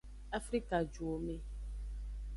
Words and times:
Afrikajuwome. 0.37 1.35